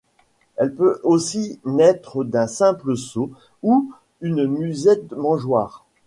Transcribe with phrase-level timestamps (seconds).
[0.55, 3.29] Elle peut aussi n'être qu'un simple seau
[3.61, 5.85] ou une musette-mangeoire.